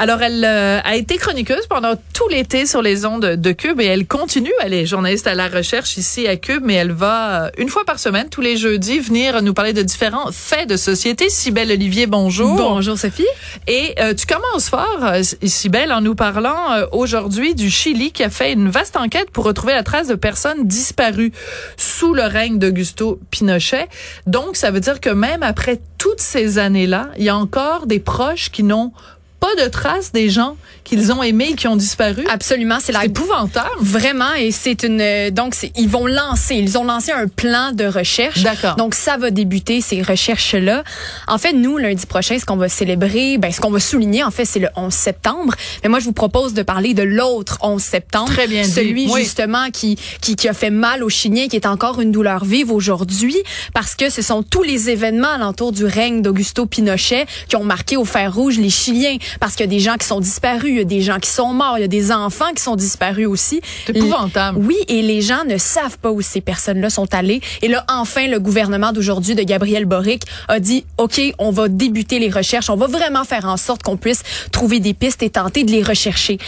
[0.00, 3.86] Alors, elle euh, a été chroniqueuse pendant tout l'été sur les ondes de Cube et
[3.86, 4.52] elle continue.
[4.62, 7.84] Elle est journaliste à la recherche ici à Cube, mais elle va euh, une fois
[7.84, 11.28] par semaine, tous les jeudis, venir nous parler de différents faits de société.
[11.28, 12.54] Sibelle Olivier, bonjour.
[12.54, 13.26] Bonjour Sophie.
[13.66, 18.22] Et euh, tu commences fort, euh, Sibelle, en nous parlant euh, aujourd'hui du Chili qui
[18.22, 21.32] a fait une vaste enquête pour retrouver la trace de personnes disparues
[21.76, 23.88] sous le règne d'Augusto Pinochet.
[24.28, 27.98] Donc, ça veut dire que même après toutes ces années-là, il y a encore des
[27.98, 28.92] proches qui n'ont
[29.40, 30.56] pas de traces des gens
[30.88, 32.24] qu'ils ont aimés et qui ont disparu.
[32.30, 33.68] Absolument, c'est la épouvantable.
[33.80, 37.84] Vraiment et c'est une euh, donc ils vont lancer, ils ont lancé un plan de
[37.84, 38.42] recherche.
[38.42, 38.76] D'accord.
[38.76, 40.84] Donc ça va débuter ces recherches là.
[41.26, 44.30] En fait, nous lundi prochain ce qu'on va célébrer, ben ce qu'on va souligner en
[44.30, 45.54] fait, c'est le 11 septembre.
[45.82, 48.70] Mais moi je vous propose de parler de l'autre 11 septembre, Très bien dit.
[48.70, 49.20] celui Oui.
[49.22, 52.70] justement qui, qui qui a fait mal aux Chiliens qui est encore une douleur vive
[52.70, 53.36] aujourd'hui
[53.74, 57.96] parce que ce sont tous les événements alentour du règne d'Augusto Pinochet qui ont marqué
[57.96, 60.82] au fer rouge les Chiliens parce qu'il y a des gens qui sont disparus, il
[60.82, 63.26] y a des gens qui sont morts, il y a des enfants qui sont disparus
[63.26, 63.60] aussi.
[63.86, 64.58] C'est épouvantable.
[64.58, 67.40] Oui, et les gens ne savent pas où ces personnes-là sont allées.
[67.62, 72.18] Et là, enfin, le gouvernement d'aujourd'hui de Gabriel Boric a dit, OK, on va débuter
[72.18, 75.64] les recherches, on va vraiment faire en sorte qu'on puisse trouver des pistes et tenter
[75.64, 76.38] de les rechercher.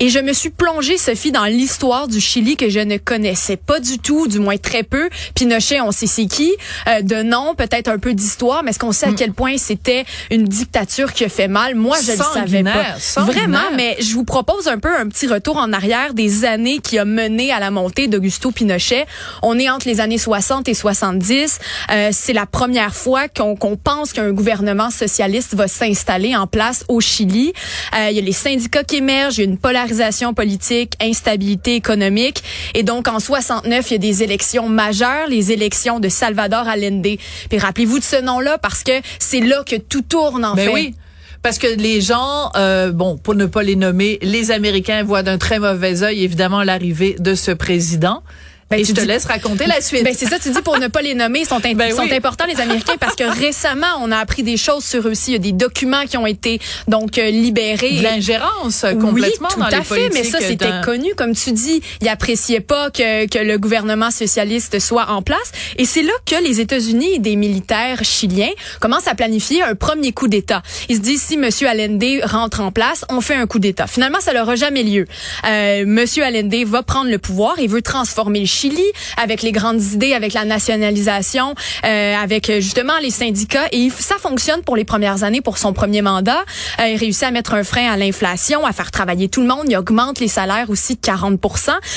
[0.00, 3.80] Et je me suis plongée, Sophie, dans l'histoire du Chili que je ne connaissais pas
[3.80, 5.08] du tout, du moins très peu.
[5.34, 6.52] Pinochet, on sait c'est qui,
[6.86, 10.04] euh, de nom, peut-être un peu d'histoire, mais est-ce qu'on sait à quel point c'était
[10.30, 11.74] une dictature qui a fait mal?
[11.74, 13.22] Moi, je ne savais Sanguinaire, pas.
[13.22, 16.98] Vraiment, mais je vous propose un peu un petit retour en arrière des années qui
[16.98, 19.06] a mené à la montée d'Augusto Pinochet.
[19.42, 21.58] On est entre les années 60 et 70.
[21.90, 27.00] Euh, c'est la première fois qu'on pense qu'un gouvernement socialiste va s'installer en place au
[27.00, 27.52] Chili.
[27.96, 31.74] Euh, il y a les syndicats qui émergent, il y a une polarisation politique, instabilité
[31.74, 32.42] économique.
[32.74, 37.06] Et donc, en 69, il y a des élections majeures, les élections de Salvador Allende.
[37.48, 40.72] Puis rappelez-vous de ce nom-là parce que c'est là que tout tourne, en Ben fait.
[40.72, 40.94] oui.
[41.44, 45.36] Parce que les gens, euh, bon, pour ne pas les nommer, les Américains voient d'un
[45.36, 48.22] très mauvais œil évidemment l'arrivée de ce président.
[48.70, 50.04] Ben, je te dis- laisse raconter la suite.
[50.04, 51.94] Ben c'est ça, tu dis pour ne pas les nommer, ils sont, in- Ben ils
[51.94, 55.30] sont importants les Américains parce que récemment on a appris des choses sur eux aussi.
[55.30, 58.00] Il y a des documents qui ont été donc euh, libérés.
[58.02, 61.52] l'ingérence euh, complètement oui, tout dans les à fait, mais ça c'était connu, comme tu
[61.52, 61.82] dis.
[62.00, 66.42] Ils appréciaient pas que, que le gouvernement socialiste soit en place, et c'est là que
[66.42, 70.62] les États-Unis et des militaires chiliens commencent à planifier un premier coup d'État.
[70.88, 73.86] Ils se disent si Monsieur Allende rentre en place, on fait un coup d'État.
[73.86, 75.06] Finalement, ça n'aura jamais lieu.
[75.46, 78.84] Euh, Monsieur Allende va prendre le pouvoir et veut transformer le Chili
[79.16, 81.54] avec les grandes idées, avec la nationalisation,
[81.84, 83.66] euh, avec euh, justement les syndicats.
[83.72, 86.44] Et ça fonctionne pour les premières années pour son premier mandat.
[86.80, 89.64] Euh, il réussit à mettre un frein à l'inflation, à faire travailler tout le monde.
[89.68, 91.40] Il augmente les salaires aussi de 40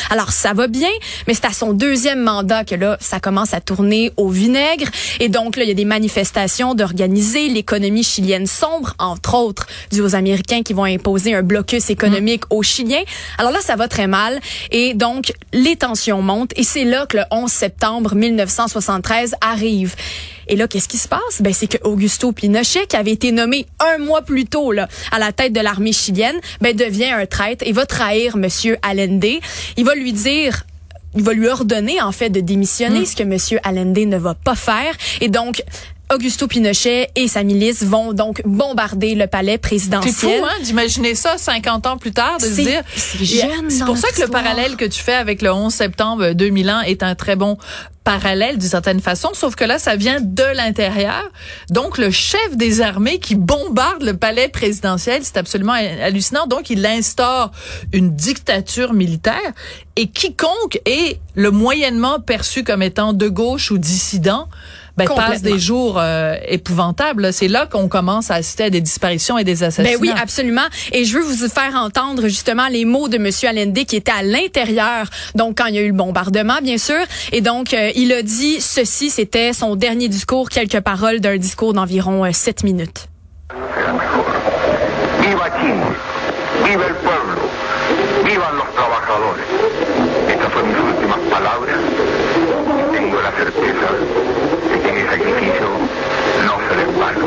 [0.09, 0.90] Alors ça va bien,
[1.28, 4.88] mais c'est à son deuxième mandat que là, ça commence à tourner au vinaigre.
[5.19, 7.50] Et donc là, il y a des manifestations d'organiser.
[7.50, 12.63] L'économie chilienne sombre, entre autres, dû aux Américains qui vont imposer un blocus économique aux
[12.63, 13.03] Chiliens.
[13.38, 14.39] Alors là, ça va très mal.
[14.72, 16.46] Et donc, les tensions montent.
[16.55, 19.95] Et c'est là que le 11 septembre 1973 arrive.
[20.47, 21.41] Et là, qu'est-ce qui se passe?
[21.41, 25.19] Ben, c'est que Augusto Pinochet, qui avait été nommé un mois plus tôt, là, à
[25.19, 29.25] la tête de l'armée chilienne, ben, devient un traître et va trahir Monsieur Allende.
[29.75, 30.63] Il va lui dire,
[31.15, 34.55] il va lui ordonner, en fait, de démissionner, ce que Monsieur Allende ne va pas
[34.55, 34.95] faire.
[35.19, 35.63] Et donc,
[36.13, 40.13] Augusto Pinochet et sa milice vont donc bombarder le palais C'est présidentiel.
[40.13, 42.81] fou, hein, d'imaginer ça 50 ans plus tard, de se C'est- dire.
[42.95, 46.31] c'est jeune C'est pour ça que le parallèle que tu fais avec le 11 septembre
[46.31, 47.57] 2001 est un très bon
[48.06, 51.29] parallèle d'une certaine façon, sauf que là, ça vient de l'intérieur.
[51.69, 56.47] Donc, le chef des armées qui bombarde le palais présidentiel, c'est absolument hallucinant.
[56.47, 57.51] Donc, il instaure
[57.91, 59.51] une dictature militaire
[59.97, 64.47] et quiconque est le moyennement perçu comme étant de gauche ou dissident,
[64.97, 67.31] ben, passe des jours euh, épouvantables.
[67.33, 69.97] C'est là qu'on commence à assister à des disparitions et des assassinats.
[69.97, 70.67] Ben oui, absolument.
[70.91, 74.23] Et je veux vous faire entendre justement les mots de Monsieur Allende qui était à
[74.23, 75.07] l'intérieur.
[75.35, 77.03] Donc quand il y a eu le bombardement, bien sûr.
[77.31, 81.73] Et donc euh, il a dit ceci, c'était son dernier discours, quelques paroles d'un discours
[81.73, 83.07] d'environ euh, sept minutes.
[83.73, 84.25] será mejor.
[85.21, 85.95] Viva Chile,
[86.65, 87.41] viva el pueblo,
[88.25, 89.45] vivan los trabajadores.
[90.29, 91.77] Estas son mis últimas palabras
[92.77, 93.88] y tengo la certeza
[95.17, 95.67] sacrificio
[96.45, 97.26] no se les paga.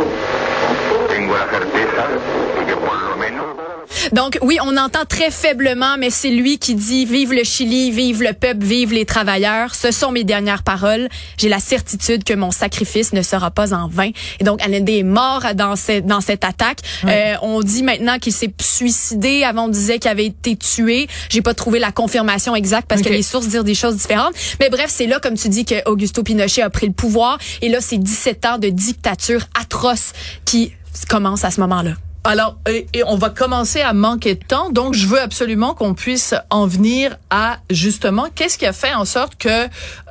[4.12, 8.22] Donc oui, on entend très faiblement, mais c'est lui qui dit vive le Chili, vive
[8.22, 9.74] le peuple, vive les travailleurs.
[9.74, 11.08] Ce sont mes dernières paroles.
[11.36, 14.10] J'ai la certitude que mon sacrifice ne sera pas en vain.
[14.40, 16.80] Et donc Allende est mort dans cette dans cette attaque.
[17.04, 19.44] Euh, on dit maintenant qu'il s'est suicidé.
[19.44, 21.08] Avant on disait qu'il avait été tué.
[21.28, 24.34] J'ai pas trouvé la confirmation exacte parce que les sources disent des choses différentes.
[24.58, 27.68] Mais bref, c'est là comme tu dis que Augusto Pinochet a pris le pouvoir et
[27.68, 30.12] là c'est 17 ans de dictature atroce
[30.44, 30.72] qui
[31.08, 31.92] commencent à ce moment-là.
[32.24, 35.94] Alors, et, et on va commencer à manquer de temps, donc je veux absolument qu'on
[35.94, 39.48] puisse en venir à justement qu'est-ce qui a fait en sorte que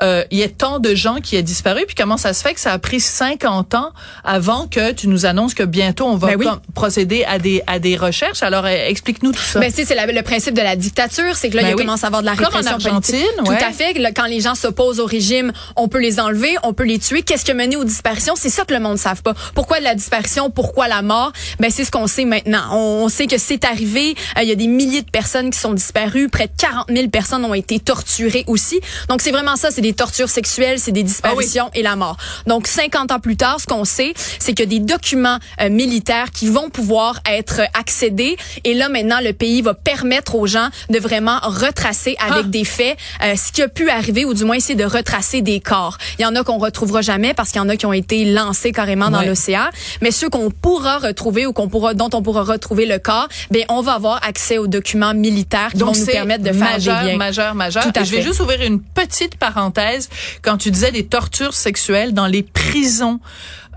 [0.01, 2.55] euh, il y ait tant de gens qui aient disparu, puis comment ça se fait
[2.55, 3.91] que ça a pris 50 ans
[4.23, 6.47] avant que tu nous annonces que bientôt on va Ben oui.
[6.73, 8.41] procéder à des à des recherches.
[8.41, 9.59] Alors euh, explique-nous tout ça.
[9.59, 11.85] Ben, sais, c'est le principe de la dictature, c'est que là, Ben il oui.
[11.85, 13.15] commence à avoir de la Comme en répression politique.
[13.15, 13.93] Argentine, Tout à fait.
[13.99, 17.21] Là, quand les gens s'opposent au régime, on peut les enlever, on peut les tuer.
[17.21, 18.33] Qu'est-ce qui a mené aux disparitions?
[18.35, 19.33] C'est ça que le monde ne savent pas.
[19.53, 20.49] Pourquoi la disparition?
[20.49, 21.31] Pourquoi la mort?
[21.59, 22.63] Ben, c'est ce qu'on sait maintenant.
[22.71, 24.15] On, on sait que c'est arrivé.
[24.37, 26.29] Euh, Il y a des milliers de personnes qui sont disparues.
[26.29, 28.79] Près de 40 000 personnes ont été torturées aussi.
[29.09, 29.71] Donc, c'est vraiment ça.
[29.71, 32.17] C'est des tortures sexuelles, c'est des disparitions et la mort.
[32.47, 36.47] Donc, 50 ans plus tard, ce qu'on sait, c'est que des documents euh, militaires qui
[36.47, 38.37] vont pouvoir être accédés.
[38.63, 42.47] Et là, maintenant, le pays va permettre aux gens de vraiment retracer avec Ah.
[42.47, 45.59] des faits euh, ce qui a pu arriver, ou du moins essayer de retracer des
[45.59, 45.97] corps.
[46.17, 48.25] Il y en a qu'on retrouvera jamais parce qu'il y en a qui ont été
[48.25, 49.25] lancés carrément dans Ouais.
[49.25, 49.65] l'océan.
[50.01, 53.63] Mais ceux qu'on pourra retrouver ou qu'on pourra, dont on pourra retrouver le corps, ben
[53.69, 57.11] on va avoir accès aux documents militaires qui vont nous permettre de faire majeur, des
[57.11, 57.17] liens.
[57.17, 57.83] majeur, majeur.
[57.87, 60.09] Et je vais juste ouvrir une petite parenthèse.
[60.41, 63.19] Quand tu disais des tortures sexuelles dans les prisons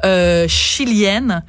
[0.04, 1.42] euh, chiliennes,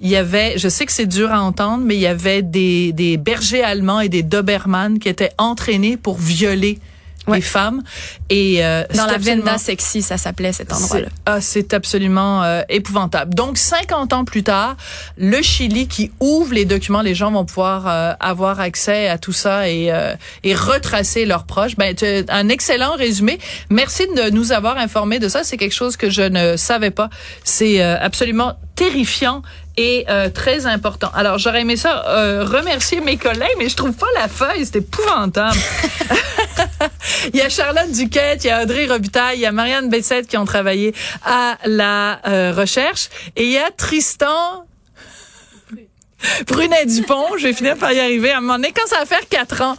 [0.00, 2.92] il y avait, je sais que c'est dur à entendre, mais il y avait des,
[2.92, 6.78] des bergers allemands et des Doberman qui étaient entraînés pour violer
[7.26, 7.36] Ouais.
[7.36, 7.82] les femmes.
[8.28, 11.06] Et euh, Dans la Venda Sexy, ça s'appelait cet endroit-là.
[11.26, 13.34] ah, c'est absolument euh, épouvantable.
[13.34, 14.76] Donc 50 ans plus tard,
[15.16, 19.32] le Chili qui ouvre les documents, les gens vont pouvoir euh, avoir accès à tout
[19.32, 21.76] ça et euh, et retracer leurs proches.
[21.76, 21.94] Ben
[22.28, 23.38] un excellent résumé.
[23.70, 27.08] Merci de nous avoir informés de ça, c'est quelque chose que je ne savais pas.
[27.44, 29.42] C'est euh, absolument terrifiant
[29.76, 31.10] et euh, très important.
[31.14, 34.76] Alors j'aurais aimé ça euh, remercier mes collègues, mais je trouve pas la feuille, c'est
[34.76, 35.58] épouvantable.
[37.32, 40.26] Il y a Charlotte Duquette, il y a Audrey Robitaille, il y a Marianne Bessette
[40.26, 40.94] qui ont travaillé
[41.24, 43.08] à la euh, recherche.
[43.36, 44.66] Et il y a Tristan
[46.46, 48.30] Brunet Dupont, je vais finir par y arriver.
[48.30, 49.76] À un moment donné, quand ça va faire quatre ans,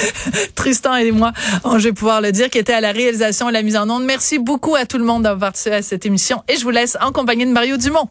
[0.54, 1.32] Tristan et moi,
[1.64, 3.88] oh, je vais pouvoir le dire, qui était à la réalisation et la mise en
[3.88, 4.04] onde.
[4.04, 6.42] Merci beaucoup à tout le monde d'avoir participé à cette émission.
[6.48, 8.08] Et je vous laisse en compagnie de Mario Dumont.